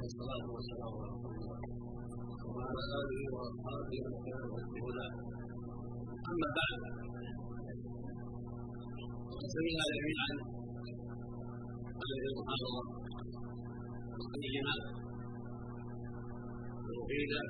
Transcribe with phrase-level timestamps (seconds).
[0.00, 1.60] والصلاة والسلام على رسول الله.
[2.56, 5.06] وعلى آله وأصحابه ومن بهدى
[6.30, 6.80] أما بعد
[9.28, 10.30] فقد سمعنا جميعا
[12.00, 12.82] هذه المحاضرة
[14.20, 14.74] القيمة
[16.88, 17.40] المفيدة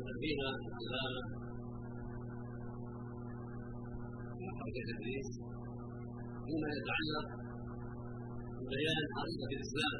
[0.00, 0.40] الذين
[0.80, 1.22] العلامة
[4.36, 5.28] في حركة التدريس
[6.44, 7.39] فيما يتعلق
[8.70, 9.96] ببيان حقيقة الإسلام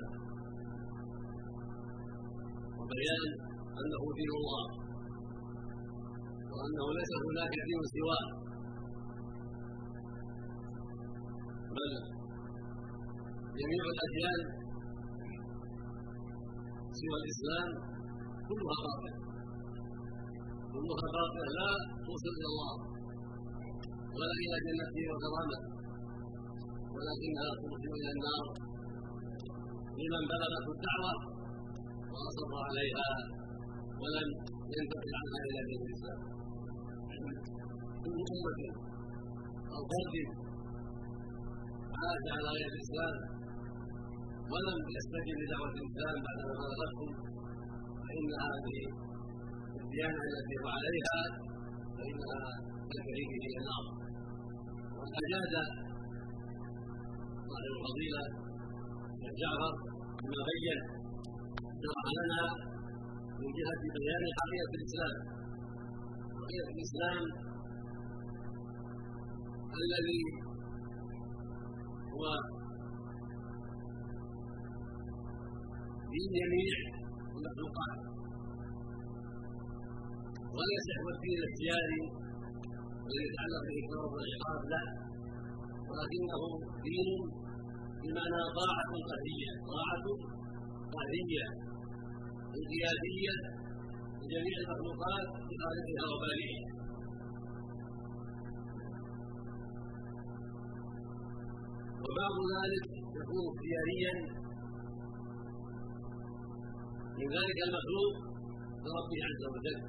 [2.79, 3.25] وبيان
[3.81, 4.65] أنه دين الله
[6.51, 8.27] وأنه ليس هناك دين سواه.
[11.77, 11.93] بل
[13.59, 14.41] جميع الأديان
[16.99, 17.69] سوى الإسلام
[18.49, 19.13] كلها باطلة.
[20.73, 21.47] كلها باطلة.
[21.59, 21.71] لا
[22.07, 22.75] توصل إلى الله
[24.17, 25.80] ولا إلى جنته وكرامته.
[27.01, 28.47] ولكنها توصل إلى النار.
[30.01, 31.15] لمن بلغته الدعوة
[32.13, 33.11] وأصر عليها
[34.01, 34.29] ولم
[34.77, 36.21] ينتقل عنها إلى دين الإسلام
[38.03, 38.61] كل أمة
[39.75, 40.15] أو فرد
[42.01, 43.17] عاش على غير الإسلام
[44.53, 47.09] ولم يستجب لدعوة الإسلام بعدما بلغته
[48.07, 48.79] فإن هذه
[49.81, 51.19] الديانة التي هو عليها
[51.97, 52.41] فإنها
[52.91, 53.85] تنتهي به إلى النار.
[54.97, 55.55] وقد أجاد
[57.51, 58.23] صاحب الفضيلة
[59.13, 59.73] الشيخ جعفر
[60.23, 60.79] بما بين
[61.83, 62.43] شرح لنا
[63.41, 65.15] من جهة بيان حقيقة الإسلام
[66.41, 67.19] حقيقة الإسلام
[69.81, 70.23] الذي
[72.15, 72.25] هو
[76.13, 76.75] دين جميع
[77.37, 77.99] المخلوقات
[80.57, 82.03] وليس هو الدين الاختياري
[83.07, 84.83] الذي يتعلق بالإكرام والعقاب لا
[85.91, 86.43] ولكنه
[86.87, 87.09] دين
[88.03, 89.51] بمعنى طاعة قهرية.
[89.73, 90.05] طاعة
[90.95, 91.47] قهرية.
[92.59, 93.35] انقيادية
[94.21, 96.65] لجميع المخلوقات بخالقها وبارئها
[102.05, 102.85] وبعض ذلك
[103.21, 104.15] يكون اختياريا
[107.19, 108.15] من ذلك المخلوق
[108.85, 109.81] لربه عز وجل.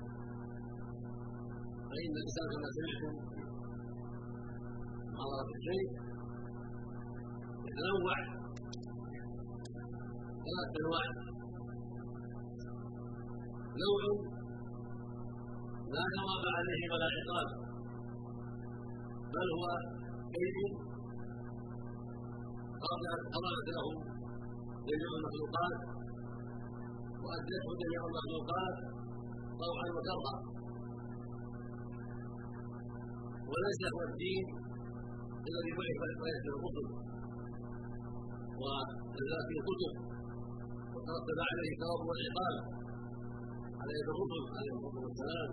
[1.89, 3.13] فإن الإنسان كما سمعتم
[5.19, 6.10] حضرة الشيء
[7.71, 8.15] يتنوع
[10.45, 11.05] ثلاث أنواع
[13.81, 14.01] نوع
[15.95, 17.49] لا ثواب عليه ولا عقاب
[19.33, 19.65] بل هو
[20.33, 20.57] كيد
[23.35, 23.85] قرأت له
[24.87, 25.77] جميع المخلوقات
[27.23, 28.75] وأدته جميع المخلوقات
[29.61, 30.35] طوعا وكرها
[33.51, 34.45] وليس هو الدين
[35.49, 37.11] الذي بعث بعث الرسل
[38.61, 39.93] ونزل فيه الكتب
[40.93, 42.55] وترتب عليه الثواب والعقاب.
[43.79, 45.49] على يد الرسل عليه الصلاه والسلام.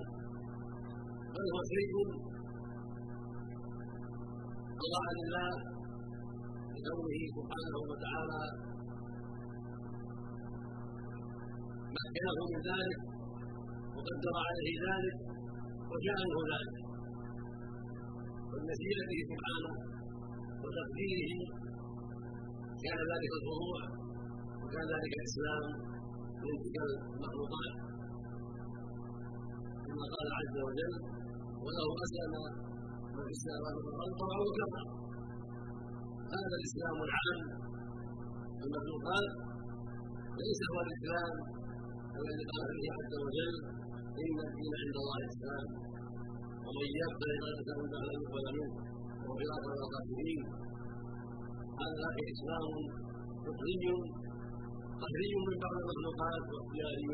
[1.34, 1.92] بل هو شيء
[4.80, 5.50] قضاء لله
[6.74, 8.42] لكونه سبحانه وتعالى.
[11.96, 13.00] مكنه من ذلك
[13.94, 15.16] وقدر عليه ذلك
[15.90, 16.76] وجعله ذلك.
[18.50, 19.72] وبمشيئته سبحانه
[20.62, 21.57] وتقديره
[22.84, 23.80] كان ذلك الخضوع
[24.62, 25.64] وكان ذلك الإسلام
[26.44, 26.76] من تلك
[27.16, 27.74] المخلوقات.
[29.86, 30.94] كما قال عز وجل
[31.64, 32.32] وله اسلم
[33.14, 34.98] من في السماوات والأرض طوعا
[36.34, 37.40] هذا الإسلام العام
[38.64, 39.28] المخلوقات
[40.42, 41.32] ليس هو الإسلام
[42.20, 43.54] الذي قال فيه عز وجل
[44.22, 45.66] إن الدين عند الله الاسلام
[46.66, 48.72] ومن يبتغي غير الاسلام فلن يقبل منه
[49.20, 49.82] وهو في الاخره
[51.82, 52.66] هذا اسلام
[53.44, 53.86] فطري
[55.02, 57.06] قهري من بعض المخلوقات واختياري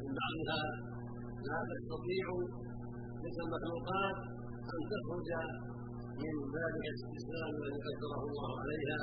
[0.00, 0.62] من بعضها
[1.48, 2.26] لا تستطيع
[3.22, 4.16] تلك المخلوقات
[4.74, 5.30] أن تخرج
[6.22, 9.02] من ذلك الإسلام الذي قدره الله عليها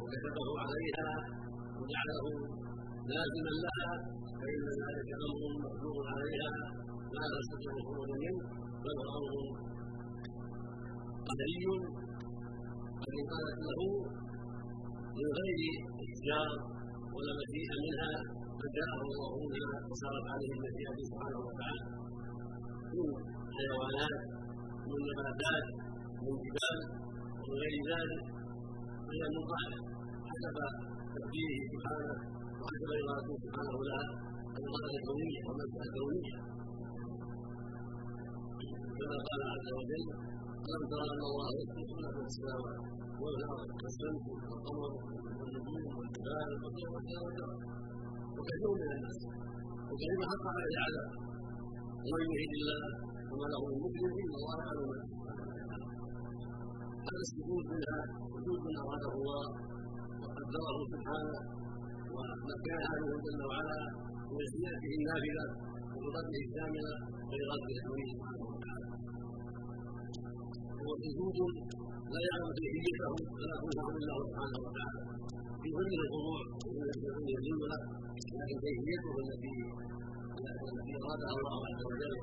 [0.00, 1.10] وكتبه عليها
[1.78, 2.26] وجعله
[3.12, 3.90] لازما لها
[4.38, 6.52] فإن ذلك أمر مقدور عليها.
[7.14, 8.38] لا تستطيع الخروج منه
[8.84, 9.16] بل هو
[11.32, 12.07] أمر
[13.08, 13.80] قد قالت له
[15.18, 15.60] من غير
[16.04, 16.50] إحجار
[17.14, 18.12] ولا مشيئه منها
[18.60, 21.84] فجاءه الله منها وصارت عليه المشيئه سبحانه وتعالى.
[22.94, 23.08] من
[23.56, 24.18] حيوانات
[24.88, 25.66] من نباتات
[26.24, 26.78] من جبال
[27.38, 28.22] ومن غير ذلك
[29.06, 29.72] فهي مطاعه
[30.30, 30.56] حسب
[31.14, 32.14] تقديره سبحانه
[32.60, 34.06] وحسب إرادته سبحانه لها.
[34.58, 36.36] الاراده الكونية والمساله الكونيه
[38.98, 40.04] كما قال عز وجل
[40.68, 42.78] ترى أن الله يسجد له السماوات
[43.22, 44.90] والأرض والشمس والقمر
[45.38, 46.88] والنجوم والجبال والطير
[48.36, 49.20] وكثير من الناس
[49.90, 51.10] وكلمة حق عليه العذاب
[52.08, 52.82] ومن يهد الله
[53.30, 55.32] وما له من مكرم إلا الله يعلم ما
[57.06, 57.98] هذا السجود منها
[58.34, 59.44] سجود من أراده الله
[60.22, 61.38] وقدره سبحانه
[62.14, 63.80] ومكنها له جل وعلا
[64.36, 65.44] من زيادته النافلة
[65.94, 66.92] وبقدره الشاملة
[67.28, 68.57] ولغاية الأمر سبحانه
[70.84, 70.90] هو
[72.14, 75.00] لا يعلم كيفيته ولا يكون إلا الله سبحانه وتعالى.
[75.62, 76.88] في كل الخضوع ومن
[77.38, 77.78] الجمله
[78.38, 79.54] لكن كيفيته التي
[80.72, 82.14] التي ارادها الله عز وجل.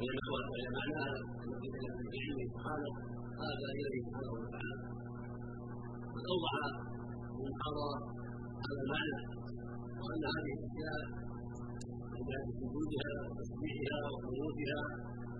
[0.00, 1.14] وهي معناها
[1.46, 2.92] التي كانت في علمه سبحانه
[3.42, 4.76] هذا اليه سبحانه وتعالى.
[6.14, 6.52] قد أوضح
[7.40, 7.98] المحاضره
[8.64, 9.16] هذا المعنى
[10.00, 11.00] وأن هذه الأشياء
[12.28, 14.80] سجودها وتسبيحها وقنوتها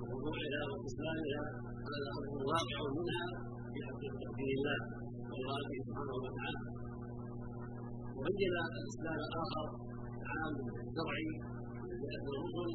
[0.01, 1.43] وخضوعها واستسلامها
[1.91, 3.27] هذا أمر واقع منها
[3.73, 4.01] في حق
[4.39, 4.79] دين الله
[5.31, 6.61] واراده سبحانه وتعالى.
[8.17, 9.67] وبين الإسلام الآخر
[10.31, 12.71] عام من جهه الرسل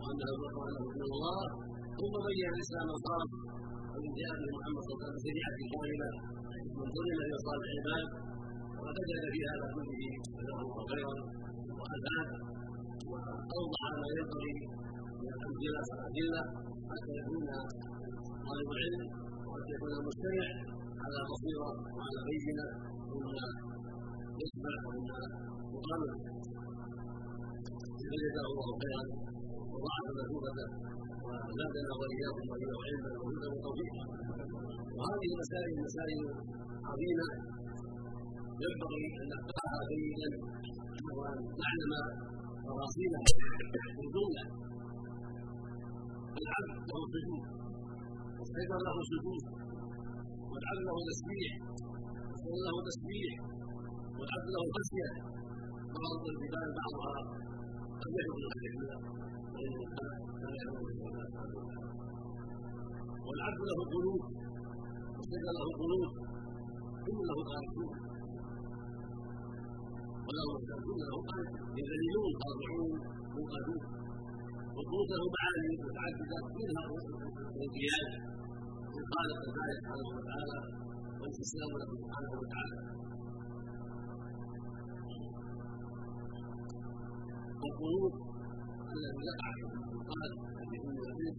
[0.00, 1.40] وانه وانه من الله
[1.98, 3.30] ثم بين الإسلام الخاص
[3.92, 6.10] ومن جاء به محمد صلى الله عليه وسلم شريعه كامله
[6.78, 8.06] من ظلم صالح العباد
[8.78, 10.02] وقد أجل في هذا كله
[10.62, 11.14] الله خيرا
[11.78, 12.28] وافاد
[13.12, 14.52] وأوضح ما ينبغي
[15.20, 16.42] من الأمثلة والأدلة
[16.90, 17.44] حتى يكون
[18.46, 19.02] طالب العلم
[19.46, 20.46] وحتى يكون المستمع
[21.02, 22.66] على بصيرة وعلى بينة
[23.10, 23.44] مما
[24.42, 25.18] يسمع ومما
[25.74, 26.12] يقرر.
[28.10, 29.02] فجزاه الله خيرا
[29.72, 30.66] وضاعف مثوبته
[31.26, 34.04] وزادنا وإياكم وإياه علما وهدى وتوفيقا
[34.96, 36.20] وهذه المسائل مسائل
[36.90, 37.28] عظيمة
[38.64, 40.28] ينبغي أن نقطعها جيدا
[41.18, 41.92] وأن نعلم
[42.66, 43.22] تفاصيلها
[43.94, 44.44] في الجمله
[46.42, 47.42] العبد له سجود
[48.38, 49.44] والشيطان له سجود
[50.50, 51.52] والعبد له تسبيح.
[52.30, 53.32] والشيطان له تسبيح.
[54.18, 55.10] والعبد له خشيه
[55.96, 57.20] بعض الجبال بعضها
[58.02, 59.00] قد الله
[63.26, 64.22] والعبد له قلوب.
[65.16, 66.10] والشيطان له قلوب.
[67.06, 68.01] كل له قانتون
[70.26, 72.92] كل له قانتون يذللون خاضعون
[73.34, 73.82] منقادون
[74.76, 76.82] وقلت له معاني متعدده منها
[77.54, 78.10] الانقياد
[78.94, 80.58] للخالق البارئ سبحانه وتعالى
[81.20, 82.78] والاستسلام له سبحانه وتعالى.
[87.68, 88.12] القلوب
[88.94, 89.50] الذي يقع
[89.88, 91.30] في القلب الذي هو الذي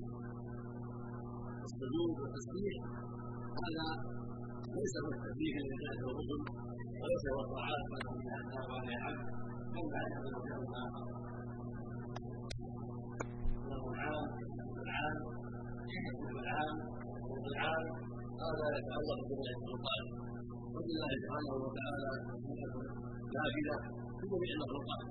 [1.68, 2.76] السجود والتسبيح
[3.64, 3.88] هذا
[4.78, 6.73] ليس من التسبيح لله والرسل
[7.04, 9.28] وليس هو الطاعات التي يحتاج عليها العبد
[9.74, 11.02] بل لا يحتاج اخر
[13.94, 14.26] العام
[14.84, 15.18] العام
[16.42, 16.76] العام
[17.52, 17.84] العام
[18.44, 20.04] هذا يتعلق بما السلطان
[20.74, 22.12] ولله سبحانه وتعالى
[23.36, 23.78] نافذه
[24.18, 25.04] في جميع المخلوقات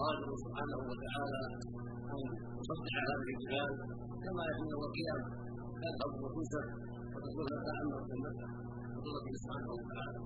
[0.00, 1.42] قادر سبحانه وتعالى
[2.12, 2.20] ان
[2.58, 3.70] يصدع هذه الجبال
[4.24, 5.20] كما يكون القيام
[5.82, 6.66] تذهب وتنسف
[7.12, 8.48] وتكون تتامل في المسح
[8.94, 10.20] بقدرته سبحانه وتعالى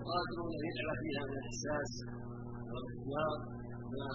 [0.00, 1.90] وقادر ان يجعل فيها من الإحساس
[2.72, 3.36] والاختيار
[3.94, 4.08] ما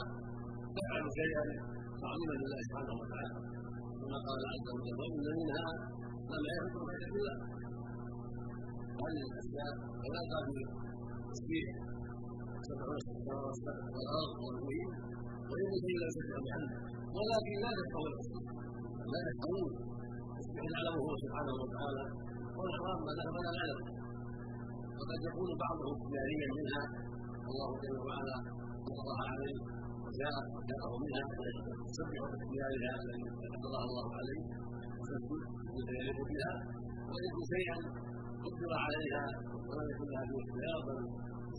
[0.75, 1.45] تفعل شيئا
[2.01, 3.37] تعظيما لله سبحانه وتعالى.
[3.99, 5.67] كما قال عز وجل وان منها
[6.31, 7.35] لما يخلق من الله
[9.01, 10.47] هذه الأشياء فلا قال
[11.31, 11.67] تسبيح
[12.69, 13.59] سبحانه السماوات
[13.95, 14.91] والارض والمحيط
[15.49, 16.79] ويمضي إلى سبح بحمده
[17.15, 18.11] ولكن لا تفقهون
[19.13, 19.19] لا
[20.37, 22.03] تسبيح يعلمه هو سبحانه وتعالى.
[22.57, 23.94] والاحرام ما لا يعلم.
[24.99, 26.83] وقد يكون بعضهم اختياريا منها
[27.49, 28.37] الله جل وعلا
[28.85, 29.57] فرضها عليه
[30.05, 30.35] وجاء
[30.71, 31.23] جاءه منها
[31.87, 34.41] يسبح باختيارها الذي قدرها الله عليه
[34.99, 35.41] وتسجد
[35.97, 36.53] يليق بها
[37.09, 37.77] ويجد شيئا
[38.45, 39.23] قدر عليها
[39.67, 40.99] ولم يكن لها به اختيار بل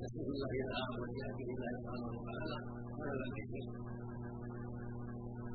[0.05, 0.53] يسوق الله
[0.83, 2.59] آخر وياتي الله سبحانه وتعالى
[2.99, 3.69] ولا لا شيء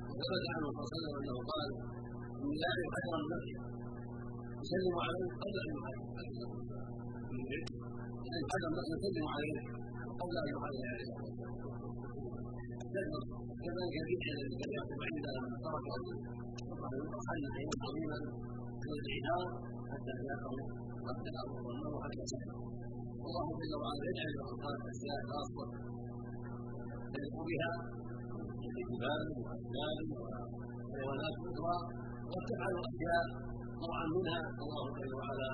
[0.10, 1.70] وثبت عنه صلى الله عليه وسلم أنه قال
[2.42, 3.56] اني لا خيرا نفسي
[4.62, 6.42] يسلم عليه قبل أن
[7.52, 9.56] يحاسب خيرا نفسي يسلم عليه
[10.22, 11.12] قبل ان يحاسب عليه.
[13.64, 15.88] كذلك الذكر الذي كان يكتب عند من ترك
[17.28, 18.18] حل شيئا عظيما
[18.84, 19.46] من العنار
[19.92, 20.54] حتى يقع
[21.08, 22.24] حتى الأرض والنار حتى
[23.28, 24.48] الله جل وعلا يجعل له
[24.92, 25.66] أشياء خاصة
[27.16, 27.74] يليق بها
[28.80, 31.76] الجبال والاشجار وحيوانات أخرى
[32.32, 33.26] قد تفعل أشياء
[33.82, 34.40] طبعا منها.
[34.64, 35.52] الله جل وعلا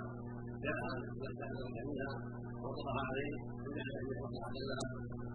[0.67, 0.79] جاء
[1.41, 2.12] ذلك منها
[2.62, 3.33] ووضعها عليه
[3.65, 4.88] وجعل ان يوضع لها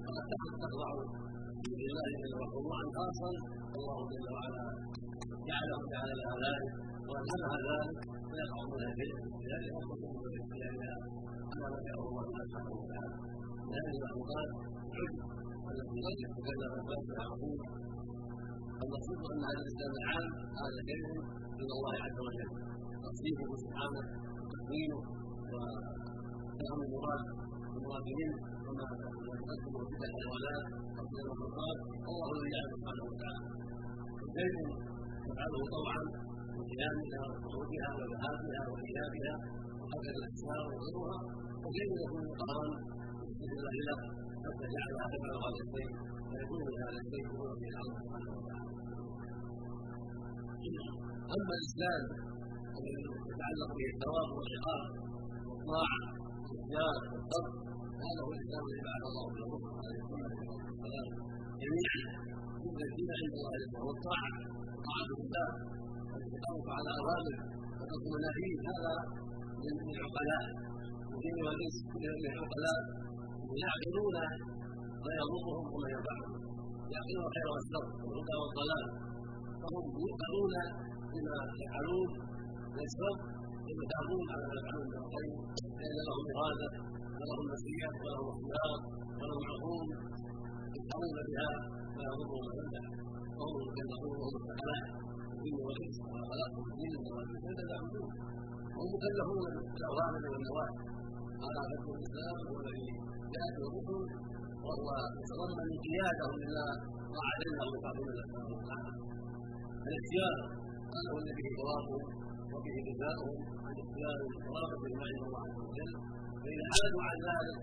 [0.04, 0.24] فقد
[0.62, 0.90] تخضع
[1.80, 2.34] لله جل
[2.68, 3.04] وعلا
[3.76, 4.64] الله جل وعلا
[5.50, 6.72] جعله تعالى لها ذلك
[7.08, 7.96] وان منع ذلك
[8.30, 10.96] فيقع من البدع لذلك يخصص باختيارها
[11.52, 13.16] اما ما شاء الله سبحانه وتعالى
[13.70, 14.50] لأن المخلوقات
[14.96, 15.16] عد
[15.68, 17.58] التي قد يتكلم الناس يعرفون
[18.82, 20.28] المقصود ان هذا الاسلام العام
[20.62, 21.02] هذا شيء
[21.60, 22.50] من الله عز وجل
[23.06, 24.02] تصديقه سبحانه
[24.40, 24.98] وتكوينه
[25.54, 27.22] وفهم المراد
[27.76, 30.64] المراد منه وما تقدم وفتح الحيوانات
[30.98, 31.78] قبل المخلوقات
[32.10, 33.46] الله الذي يعلم سبحانه وتعالى.
[34.36, 34.54] شيء
[35.26, 36.02] تفعله طوعا
[36.56, 39.34] وقيامها وخروجها وذهابها وإيابها
[39.80, 41.18] وهكذا الاسماء وغيرها.
[41.64, 42.66] وكيف يكون قهرا
[43.38, 44.00] باذن الله له
[44.44, 45.90] حتى جعلها تفعل هذا الشيء
[46.30, 48.70] فيكون هذا الشيء هو في الله سبحانه وتعالى.
[51.36, 52.02] أما الإسلام
[52.78, 54.82] الذي يتعلق به الثواب والعقاب
[55.62, 56.02] والطاعه
[56.48, 57.52] والاختيار والصبر
[58.02, 61.08] هذا هو الاسلام الذي بعث الله به الرسل عليه الصلاة
[61.62, 61.98] جميعا
[62.66, 63.54] أن الدين عند الله
[63.84, 64.30] هو الطاعة
[64.86, 65.48] طاعة الله
[66.10, 67.38] والاستقامه على أوامره
[67.78, 68.94] وترك مناهيه هذا
[69.62, 70.44] من العقلاء.
[71.14, 72.80] الجن والانس من العقلاء
[73.64, 74.16] يعقلون
[75.04, 76.30] ما يضرهم وما ينفعهم.
[76.94, 78.84] يعقلون الخير والشر والهدى والضلال.
[79.62, 80.54] فهم يوقنون
[81.12, 82.10] بما يفعلون
[82.74, 83.16] من الشر
[83.78, 85.32] ويتعبون على ما يفعلون من الخير
[85.78, 86.68] لأن لهم إرادة
[87.18, 88.70] ولهم مسيح ولهم اختيار
[89.20, 89.86] ولهم عقول.
[90.76, 91.50] يفعلون بها
[91.96, 92.84] ما يضرهم وينفع
[93.38, 94.84] وهم مكلفون وهم الثقلان
[95.34, 98.10] الجن والانس وما خلقهم الجن والانس إلا ليعبدون
[98.76, 100.76] هم مكلفون بالاوامر والنواهي
[101.44, 102.88] هذا حكم الإسلام هو الذي
[103.34, 104.02] جاءت الرسل.
[104.64, 104.88] وهو
[105.18, 106.64] يتضمن انقيادهم إلى
[107.16, 108.92] طاعه الله الله سبحانه وتعالى.
[109.88, 110.36] الاختيار
[110.94, 112.02] هذا هو الذي ثوابهم
[112.54, 115.92] وبه جزاؤهم عن اختيار القرابه الله عز وجل
[116.42, 117.58] فاذا حادوا عن ذلك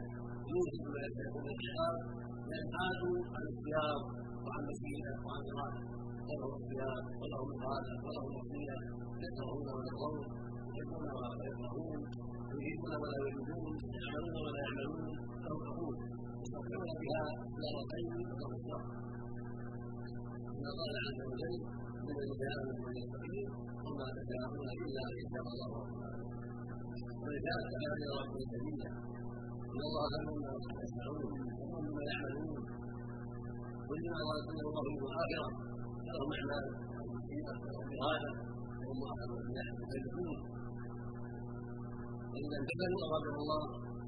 [0.54, 1.96] يوجب ما يستحقون العقاب
[2.50, 3.98] لأن حادوا عن الاختيار
[4.46, 5.84] وعن مشيئه وعن اراده
[6.30, 8.80] ولهم اختيار ولهم اراده ولهم مشيئه
[9.26, 10.20] يكرهون ويرضون
[10.78, 12.00] يحبون ولا يكرهون
[12.54, 15.04] يريدون ولا يريدون يعملون ولا يعملون
[15.46, 15.96] لهم عقول
[16.42, 17.24] يستطيعون بها
[17.64, 18.84] مرتين ولهم الشر
[20.56, 21.56] كما قال عز وجل
[22.06, 22.16] من
[22.86, 23.50] من المتقين
[24.00, 25.72] وما تشاءون الا ان يشاء الله
[27.24, 28.90] ولذلك كان ربه سبيلا
[29.72, 30.38] ان الله لهم
[30.84, 31.24] يسمعون
[31.60, 32.62] وهم ما يعملون
[33.90, 35.48] كلما ورثنا الله في الاخره
[36.08, 36.66] لهم اعمال
[37.04, 38.32] المصيبه والاراده
[38.86, 40.38] وهم أهل يحتجون
[42.32, 43.64] فإذا انتقلوا أرادهم الله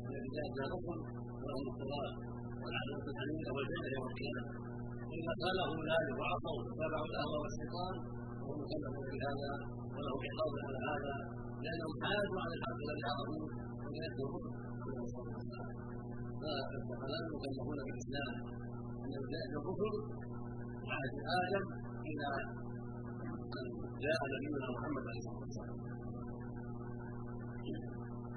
[0.08, 1.00] ولله جارهم
[1.42, 2.14] ولهم الصلاة
[2.62, 4.44] والعدل الحميد والجنة يوم القيامة
[5.10, 7.96] وإذا خالفوا ذلك وعصوا واتبعوا الأهوى والشيطان
[8.42, 9.52] فهم مكلفون بهذا
[9.96, 11.16] ولهم عقاب على هذا
[11.64, 13.46] لأنهم حادوا عن الحق الذي عرفوه
[13.84, 14.46] ويكفرون
[16.42, 18.34] فالثقلان مكلفون بالإسلام.
[19.04, 19.94] أن ذلك الكفر
[20.92, 21.66] عهد آدم
[22.10, 22.30] إلى
[23.58, 23.68] أن
[24.06, 25.78] جاء نبينا محمد عليه الصلاة والسلام.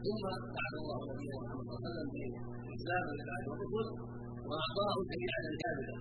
[0.05, 0.25] ثم
[0.57, 3.89] بعث الله نبينا محمد صلى الله عليه وسلم بالاسلام لبعض الرسل
[4.49, 5.97] وأعطاه شريعه كامله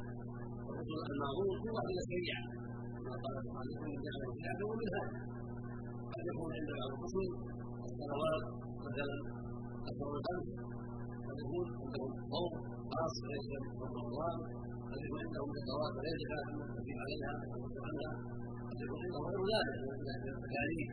[0.70, 2.44] الرسل المعروف هو من الشريعه
[2.96, 3.92] كما قال سبحانه من
[4.28, 5.04] الكتاب ومنها
[6.32, 7.28] يكون عند بعض الرسل
[7.88, 8.44] الصلوات
[8.88, 9.18] مثلا
[9.90, 10.48] أكثر الخمس
[11.28, 12.52] قد يكون عندهم صوم
[12.94, 13.48] خاص ليس
[13.80, 14.36] من رمضان
[14.92, 15.94] قد يكون عندهم زكوات
[16.30, 17.32] كافي المتفق عليها
[17.88, 18.12] عنها
[18.70, 20.90] قد يكون عندهم غير ذلك من التكاليف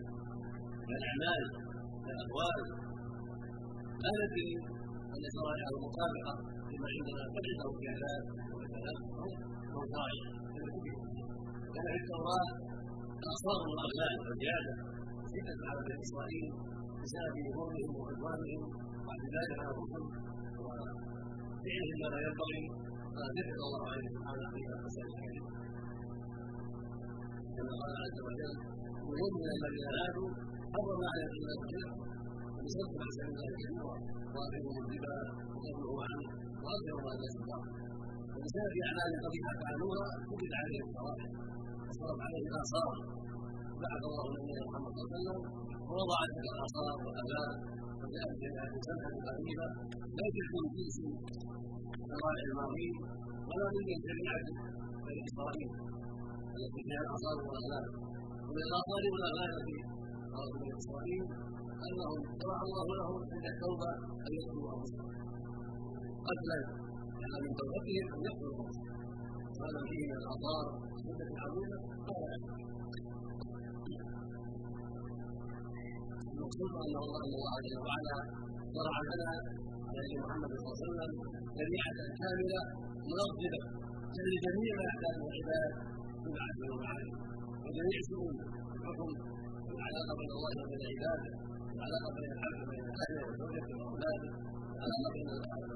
[0.88, 1.42] من الاعمال
[2.04, 2.60] من الاقوال
[4.02, 4.50] لا ندري
[5.14, 6.34] أن شرائع المطابقة
[6.70, 8.92] لما عندنا قد عنده خلافات وكذا
[9.74, 10.24] أو شرائع
[11.74, 12.48] كان في التوراة
[13.22, 14.74] الاصوات والاغلال والزيادة.
[15.32, 16.46] شدت على بني اسرائيل
[17.02, 18.62] بسبب ظلمهم وعدوانهم
[19.06, 20.04] واعتدائهم على الرسل
[20.62, 22.62] وفعلهم ما لا ينبغي
[23.14, 25.50] فذكر الله عليه سبحانه في المسائل الكريمه
[27.56, 28.54] كما قال عز وجل
[29.06, 30.30] ومن الذين هادوا
[30.74, 31.32] حرم عليهم
[31.64, 31.94] الكلام
[32.64, 33.94] بصرف عن سبيل الله كثيرا
[34.34, 35.16] واخذهم الربا
[35.52, 36.28] وقبله عنه
[36.62, 37.60] ما الناس الله
[38.34, 41.28] وبسبب اعمال قبيحه فعلوها كتب عليهم الصراحه
[41.88, 42.94] وصرف عليه الاثار
[43.84, 45.38] بعث الله نبينا محمد صلى الله عليه وسلم
[45.90, 47.50] ووضع تلك الاثار والاغلال
[48.00, 49.68] وجاءت بها سنه قريبه
[50.16, 50.96] لا تحكم جنس
[52.10, 52.94] شرائع الماضين
[53.48, 54.46] ولا من شريعه
[55.04, 55.70] بني إسرائيل
[56.56, 57.86] التي فيها الاثار والاغلال
[58.46, 59.78] ومن الاثار والاغلال التي
[60.34, 61.24] قالت بني إسرائيل
[61.86, 63.90] أنهم شرع الله لهم عند التوبة
[64.24, 65.08] أن يقتلوا انفسهم
[66.28, 66.58] قتلا
[67.20, 68.90] كان من توبتهم أن يقتلوا انفسهم
[69.62, 70.64] هذا فيه من الاثار
[71.04, 72.24] سنه عظيمه قال
[76.40, 78.16] المقصود ان الله جل وعلا
[78.76, 79.32] شرع لنا
[79.88, 81.12] على محمد صلى الله عليه وسلم
[81.58, 82.60] شريعه كاملة
[83.10, 83.60] منظمة
[84.32, 85.72] لجميع ما يحتاجه العباد
[86.24, 87.12] من عدل ومعاني
[87.64, 88.34] وجميع شؤون
[88.76, 89.10] الحكم
[89.74, 91.30] العلاقه بين الله وبين عباده
[91.76, 94.30] العلاقه بين العبد وبين أهله وزوجته وأولاده
[94.76, 95.70] العلاقه بين العبد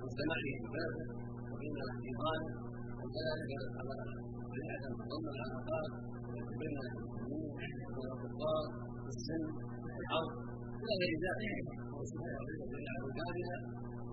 [0.00, 1.04] ومجتمعه وبلده
[1.52, 2.42] وبين الإيمان
[3.00, 3.94] وكذلك على
[4.52, 5.90] شريعه تضم العلاقات
[6.60, 7.76] بين المسلمين وبين
[8.14, 8.64] الكفار
[10.00, 10.32] السن الحرب
[10.80, 11.56] إلى غير ذلك.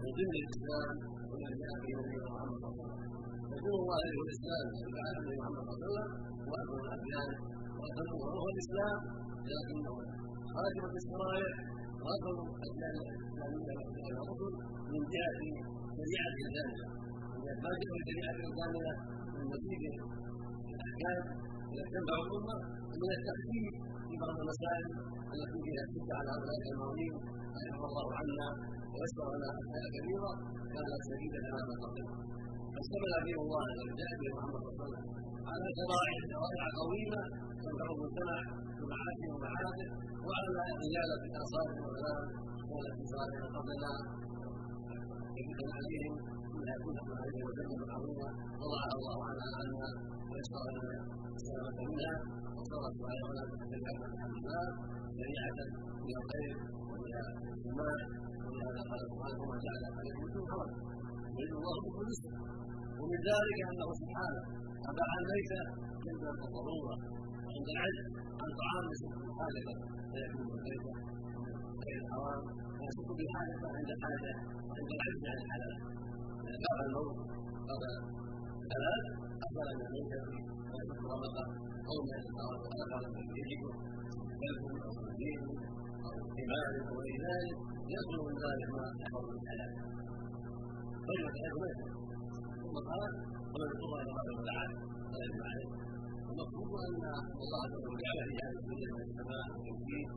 [0.01, 0.95] من ضمن الإسلام
[1.31, 3.15] ومن جاء به نبينا محمد صلى الله عليه وسلم.
[3.55, 6.09] يقول الله عليه الإسلام وبعث النبي محمد صلى الله عليه وسلم.
[6.49, 7.29] واكبر الاديان
[7.79, 8.99] وأكبر وهو الاسلام
[9.51, 9.95] لكنه
[10.53, 11.51] خاتم الشرائع
[12.03, 13.73] واكبر الاديان الاسلاميه
[14.91, 15.39] من جهة
[15.97, 16.87] شريعة الكامله
[17.63, 18.93] ما جاء الشريعه الكامله
[19.33, 19.81] من مزيد
[20.73, 21.19] الأحكام
[21.93, 22.55] تنفع الامه
[23.01, 23.65] من التخفيف
[24.07, 24.85] في بعض المسائل
[25.33, 27.13] التي فيها شده على هؤلاء المؤمنين
[27.57, 28.47] رحمه الله عنا
[28.93, 30.31] ويسر لنا اشياء كثيره
[30.73, 32.05] كانت شديده على ما قبل
[32.73, 33.65] فاشتمل دين الله
[33.99, 35.05] جاء به محمد صلى الله عليه وسلم
[35.51, 37.21] على شرائع شرائع قويمه
[37.63, 38.39] تنفع المجتمع
[38.77, 39.87] بمعاشه ومعاده
[40.25, 42.21] وعلى زياده الاثار والكلام
[42.71, 43.93] والتي صارت قبلنا
[45.39, 45.59] يجب
[46.83, 48.29] كنا عليه وسلم عظيمه
[48.61, 49.87] وضعها الله عنها عنا
[50.29, 50.97] ويسر لنا
[51.37, 52.15] السلامه منها
[52.57, 53.71] وصارت علينا تحت
[54.13, 54.47] الحمد
[55.17, 55.59] شريعه
[56.05, 56.55] من الخير
[56.89, 57.13] ومن
[57.55, 57.99] الجمال
[58.45, 60.71] ولهذا قال سبحانه جعل عليكم من حرج
[61.57, 62.33] الله بكم اليسر
[62.99, 64.41] ومن ذلك انه سبحانه
[64.89, 65.51] اباح الميت
[66.07, 66.95] عند الضروره
[67.45, 68.07] وعند العجز
[68.41, 69.61] عن طعام يسد الحاجة
[70.11, 70.85] فيكون الميت
[71.85, 72.41] غير الحرام
[72.79, 74.31] ويسد بالحاجة عند الحاجة
[74.67, 75.75] وعند العجز عن الحلال
[76.63, 77.15] كان الموت
[77.69, 77.91] قبل
[78.65, 79.01] الحلال
[79.45, 80.11] افضل من الميت
[80.71, 81.45] ويكون رمضه
[81.89, 83.03] أو من الحرام وقال قال
[83.39, 83.61] يجب
[84.41, 85.39] كلب أو خنزير
[86.05, 87.57] أو حمار أو غير ذلك
[87.95, 89.25] يخلو من ذلك ما يحفظ
[91.09, 91.61] رجل يحب
[92.61, 93.11] ثم قال
[93.51, 93.91] ومن اضطر
[94.49, 94.75] تعالى
[95.11, 95.69] فلا اثم عليه
[96.31, 97.03] المقصود ان
[97.43, 97.99] الله عز وجل
[98.37, 100.07] جعل الدنيا من السماء والتوحيد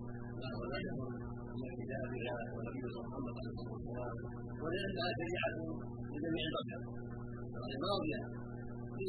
[0.41, 0.49] ما
[2.21, 4.17] كتابها ونبينا محمد عليه الصلاه والسلام
[4.63, 5.57] ولانها شريعه
[6.13, 6.81] لجميع البشر
[7.85, 8.21] ماضيه
[8.97, 9.07] في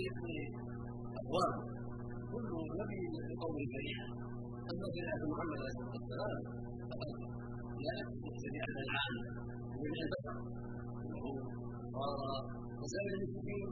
[1.20, 1.54] اقوام
[2.32, 2.50] كل
[2.82, 4.08] نبي لقوم شريعه
[4.72, 6.40] اما شريعه محمد عليه الصلاه والسلام
[6.90, 7.10] فقد
[7.84, 8.08] جاءت
[8.44, 9.24] شريعه عامه
[9.72, 10.36] لجميع البشر
[11.96, 12.20] صار
[12.82, 13.68] وسائر المسلمين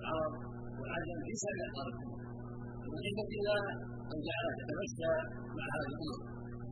[0.00, 0.34] العرب
[0.78, 1.96] والعجم في سائر الأرض
[2.84, 3.62] ومن حكمه الله
[4.12, 5.12] ان جعلها تتمشى
[5.56, 6.20] مع هذه الامم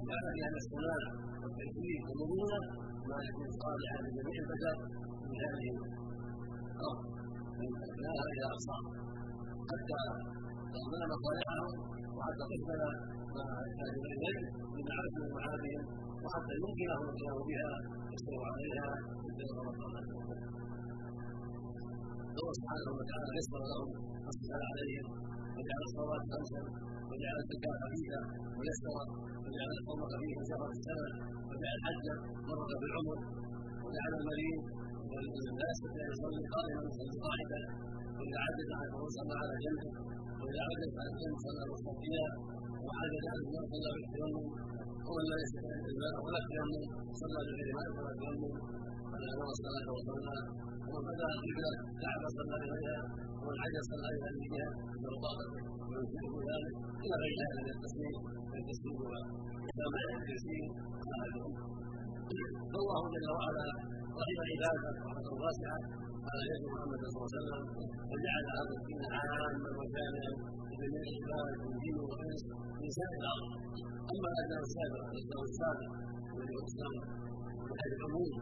[0.08, 2.58] جعل فيها السماع والتكليف والمرونة
[3.08, 4.76] ما يكون صالحا لجميع البشر
[5.30, 5.66] من هذه
[6.76, 7.00] الأرض
[7.60, 8.90] من ادناها إلى اقصاها
[9.70, 10.00] حتى
[10.72, 11.70] تضمن مصالحهم
[12.16, 12.80] وحتى تقبل
[13.36, 14.38] ما يحتاجون إليه
[14.74, 15.82] من معاشهم ومعادهم
[16.24, 17.70] وحتى يمكنهم القيام بها
[18.14, 18.90] يستوى عليها
[19.36, 19.92] في رمضان
[22.32, 23.88] الله سبحانه وتعالى يسر لهم
[24.26, 25.06] والسلام عليهم.
[25.56, 26.60] وجعل الصلاه خمسا
[27.10, 28.20] وجعل الزكاه خفيفه
[28.58, 29.04] ميسره
[29.44, 31.08] وجعل الصوم خفيفا شهر السنة
[31.50, 32.06] وجعل الحج
[32.48, 33.18] مره في العمر
[33.84, 34.62] وجعل المريض
[35.60, 37.60] لا يستطيع أن يصلي قائما يصلي قاعدا
[38.16, 39.90] وإذا عجز عنه صلى على جنبه
[40.40, 42.26] وإذا عجز عن الجنب صلى مستقيا
[42.84, 44.46] وعجز عن الجنب صلى بالتيمم
[45.08, 46.82] ومن لا يستطيع الماء ولا التيمم
[47.20, 48.54] صلى بغير ماء ولا تيمم
[49.12, 50.36] على نوى الصلاه وصلى
[50.88, 53.02] ومن بدا القبله كعبه صلى اليها
[53.50, 54.68] إلى بها
[55.04, 55.50] لو طالت
[55.88, 56.74] ويمكنه ذلك.
[57.04, 58.16] إلى غير ذلك من التسليم
[58.58, 60.66] التسليم وكما التسليم
[62.72, 63.66] فالله جل وعلا
[64.20, 65.80] رحم عباده رحمه واسعة.
[66.30, 67.62] على يد محمد صلى الله عليه وسلم
[68.10, 70.32] وجعل هذا الدين عاما وجامعا
[70.70, 72.42] لجميع العباد من دين والانس
[72.80, 73.46] من سائر الأرض
[74.12, 75.90] أما الاديان السابقه الاسلام السابق
[76.34, 76.94] الذي هو الإسلام
[77.66, 78.32] من حيث العموم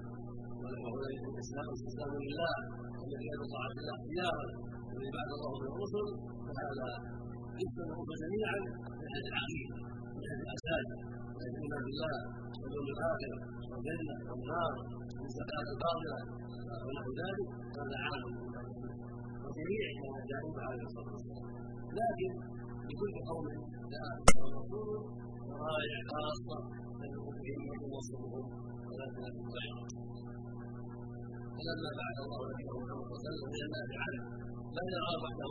[0.62, 0.98] وهو
[1.32, 2.54] الإسلام استسلام لله
[3.00, 4.46] والذي يد طاعه الله اختيارا
[4.92, 6.06] والذي بعد الله من الرسل
[6.46, 6.88] فهذا
[7.60, 8.58] يشمل الرسل جميعا
[8.98, 9.76] من حيث العقيده
[10.14, 10.86] من حيث الأساس
[11.28, 12.14] من حيث الايمان بالله
[12.60, 13.32] واليوم الآخر
[13.70, 14.72] والجنة والنار
[15.20, 16.18] والزكاه الباطلة.
[16.84, 17.48] ونحو ذلك
[17.78, 18.24] هذا عام.
[19.44, 21.46] وجميع ما جاءوا عليه الصلاة والسلام.
[21.98, 22.30] لكن
[22.88, 23.46] لكل قوم
[23.92, 24.06] جاء
[24.58, 24.88] رسول
[25.46, 26.58] شرائع خاصة
[27.00, 28.44] تدعو بهم وتوصلهم
[28.86, 29.40] ولا تنافي
[31.56, 34.24] فلما بعث الله نبيه محمد صلى الله عليه وسلم إلى الناس عالم
[34.76, 35.48] لم يرى وحده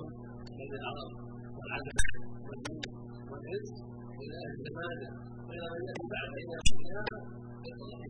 [0.57, 1.11] بين العرب
[1.57, 1.95] والعجم
[2.47, 2.81] والجن
[3.31, 3.69] والانس
[4.17, 5.09] والى أهل العباده
[5.47, 7.17] والى من ياتي بعد إلى القيامه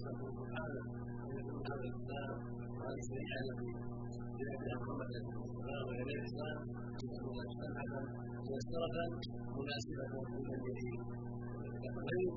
[0.06, 0.82] حكمه سبحانه
[1.26, 2.32] ان يكون هذا الاسلام
[2.78, 3.70] وهذه الشريعه التي
[4.40, 6.58] جاء محمد عليه الصلاه والسلام والى الاسلام
[7.02, 8.02] ان تكون سمحه
[8.50, 8.96] ميسره
[9.58, 11.02] مناسبه للجميع
[11.56, 12.34] والجن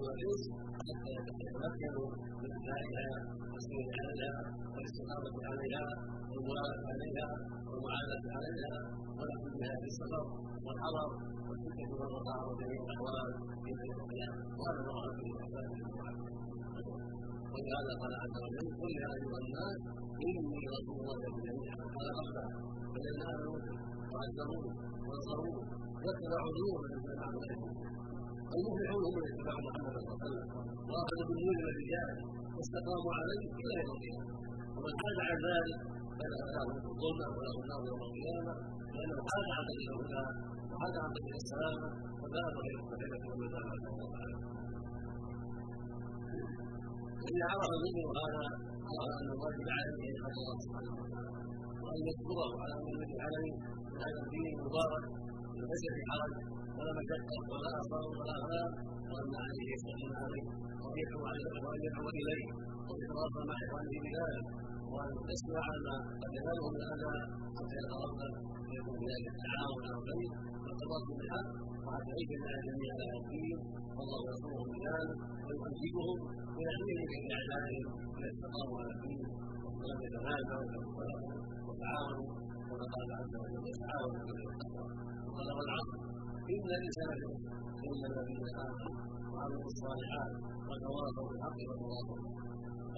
[0.00, 2.08] والانس حتى يتحقق يتمكنوا
[2.42, 3.06] من ادائها
[3.52, 4.40] والسير عليها
[4.74, 5.84] والاستقامه عليها
[6.30, 7.28] والموالاة عليها
[7.68, 8.74] والمعاداة عليها
[9.18, 10.24] ولكن بها في السفر
[10.66, 11.08] والحضر
[11.48, 13.28] والفتنة والرخاء وجميع الأحوال
[13.64, 15.28] في يوم القيامة وهذا ما ورد في
[17.54, 19.78] ولهذا قال عز وجل قل يا أيها الناس
[20.26, 22.44] إني رسول الله جميعا قال ربنا
[22.94, 23.58] فإن آمنوا
[24.12, 24.66] وعزروه
[25.08, 25.56] ونصروه
[26.04, 27.93] واتبعوا النور الذي معه
[28.56, 30.48] المفلحون هم من اتباع محمد صلى الله عليه وسلم
[30.90, 32.10] واخذوا بالنور والرجال
[32.56, 34.32] واستقاموا عليه إلى يوم القيامه
[34.76, 35.78] ومن حاد عن ذلك
[36.18, 38.54] فلا له الظلم وله النار يوم القيامه
[38.94, 40.24] لأنه حاد عن سبيل الهدى
[40.70, 41.88] وحاد عن سبيل السلامه
[42.20, 43.48] فبان غير مستحيلة ومن
[47.30, 48.44] إذا عرف منه هذا
[48.88, 51.30] قال أن الواجب عليه أن يخاف الله سبحانه وتعالى
[51.82, 53.54] وأن يشكره على أن الذي عليه
[54.02, 55.04] هذا الدين المبارك
[55.70, 56.02] ليس في
[56.78, 58.70] ولا مشقة ولا أثار ولا أغلال
[59.10, 60.44] وأن عليه يستحسن عليه
[60.82, 62.46] وأن يدعو عليه وأن يدعو إليه
[62.86, 64.46] وأن يتواصل مع إخوانه بذلك
[64.92, 67.16] وأن يسمع ما قد يناله من الأذى
[67.56, 68.32] حتى يتغفل
[68.68, 70.30] ويكون ذلك التعاون على الخير
[70.64, 71.48] والتواصل بالحق
[71.84, 73.58] وحتى يعيش الناس جميعا على الدين
[73.96, 75.18] والله ينصرهم بذلك
[77.12, 77.86] من أعدائهم
[78.18, 79.22] إذا استقاموا على الدين
[79.80, 80.68] ولم يتنازعوا
[81.66, 82.28] وتعاونوا
[82.68, 84.86] كما عز وجل يتعاونوا بالتقوى
[85.26, 86.13] وقال والعصر
[86.52, 87.10] إن الانسان
[87.88, 88.94] الا الذين امنوا
[89.32, 90.32] وعملوا الصالحات
[90.68, 92.20] وتواصوا بالحق وتواصوا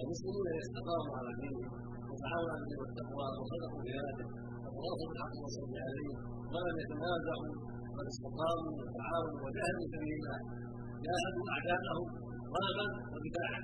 [0.01, 1.71] المسلمون اذا استقاموا على دينهم
[2.09, 4.25] وتعاونوا على الدين والتقوى وصدقوا بهذا
[4.63, 6.15] وتواصوا بالحق والصبر عليه
[6.53, 7.51] ولم يتنازعوا
[7.95, 10.39] بل استقاموا وتعاونوا وجاهدوا في سبيل الله.
[11.05, 12.07] جاهدوا أعداءهم
[12.55, 13.61] طلبا ودفاعا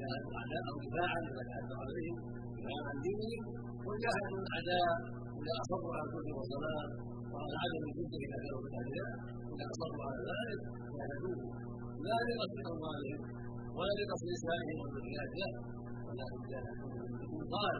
[0.00, 2.16] جاهدوا أعداءهم دفاعا إذا تعدوا عليهم
[2.56, 3.42] دفاعا عن دينهم
[3.88, 4.90] وجاهدوا الأعداء
[5.40, 6.36] إذا أصروا على الكفر
[7.26, 9.12] والصلاه وعلى عدم الجد اذا كانوا بالادعياء
[9.52, 10.60] إذا اصروا على ذلك
[10.96, 11.38] جاهدوه
[12.06, 13.20] لا لقصد اموالهم
[13.76, 15.48] ولا لقصد نسائهم والذريات لا
[16.06, 17.74] ولكن من النار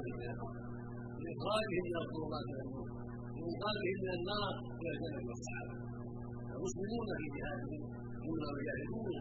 [1.22, 2.88] بإخراجهم من الظلمات إلى النور
[3.34, 5.74] بإنقاذهم من النار إلى الجنة والسعادة
[6.56, 7.82] المسلمون في جهادهم
[8.26, 9.14] إنما يجاهدون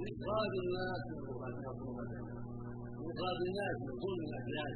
[0.00, 1.56] لإخراج الناس من الظلمات
[3.00, 4.72] لإخراج الناس من ظلم الأديان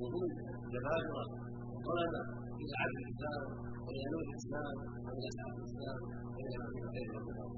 [0.00, 0.32] وظلم
[0.66, 1.24] الجبابرة
[1.72, 2.22] وطلبة
[2.60, 4.74] إلى عدل الإسلام الإسلام
[5.06, 5.98] وإلى أسعاد الإسلام
[6.34, 7.50] وإلى نعيم الخير والصلاة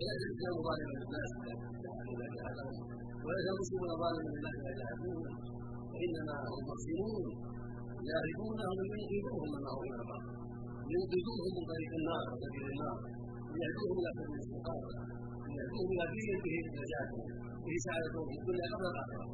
[0.00, 1.30] وليس الإسلام ظالما للناس
[2.12, 2.76] إذا جاهدهم
[3.24, 5.34] وليس المسلمون ظالما للناس إذا جاهدوهم
[5.92, 7.24] وإنما هم محسنون
[8.10, 10.32] يعرفونهم لينقذوهم من هو إلى الباطل
[10.88, 12.98] لينقذوهم من طريق النار وسبيل النار
[13.54, 14.90] ليهدوهم إلى سبيل الاستقامة
[15.52, 17.26] ليهدوهم إلى دين به نجاتهم
[17.64, 19.24] به سعادتهم في الدنيا قبل الآخرة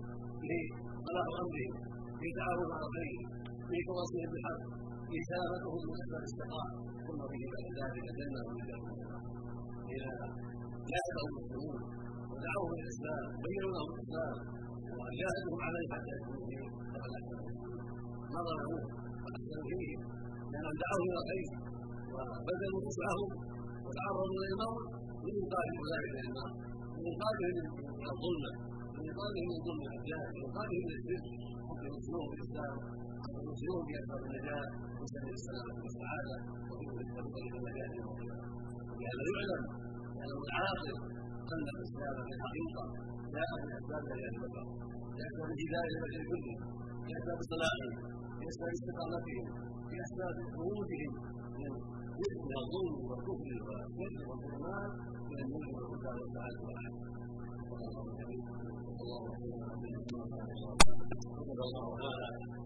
[0.43, 0.63] به
[1.07, 1.75] صلاح أمرهم
[2.21, 3.15] به تعاون على الخير
[3.71, 6.75] به تواصلهم بالحق من أسباب الاستقامة
[7.07, 8.85] ثم به بعد ذلك الجنة والنجاة
[9.91, 10.27] لهذا
[10.91, 11.81] جاهدهم المسلمون
[12.31, 14.37] ودعوهم إلى الإسلام وبينوا لهم الإسلام.
[15.01, 17.51] وجاهدهم عليه حتى يكونوا فيه فقد احسنوا
[18.33, 18.85] ما ظلموه
[19.69, 19.97] فيه.
[20.51, 21.49] لأنهم دعوهم إلى الخير.
[22.13, 23.31] وبذلوا وسعهم
[23.87, 24.87] وتعرضوا إلى الموت
[25.25, 26.51] لانقاذ اولئك إلى النار؟
[27.03, 27.57] لانقاذهم
[28.01, 28.53] من الظلمه
[28.95, 29.83] لانقاذهم من ظلم
[30.35, 31.27] لانقاذهم من الشرك.
[31.69, 32.31] حتى يوصلوهم
[33.47, 34.65] يوصلوهم باسباب النجاه
[35.01, 36.37] وسبيل السلامه والسعاده
[36.69, 36.85] وفي
[37.37, 38.37] طريق النجاه ولهذا
[39.05, 39.63] يعلم
[40.23, 40.95] انه العاقل
[41.55, 42.85] ان الاسلام في الحقيقة
[43.35, 44.67] جاء من اسباب هذه البشر
[45.19, 46.61] لاسباب هدايه البشر كلهم
[47.11, 47.93] لاسباب صلاحهم
[48.43, 49.47] لاسباب استقامتهم
[49.97, 51.13] لاسباب خروجهم
[51.61, 51.73] من
[52.47, 54.93] من الظلم والكفر والشرك والظلمات
[55.31, 57.05] إلى النور والهدى والسعاده والعافيه
[57.71, 58.41] صلى الله عليه
[62.07, 62.66] وسلم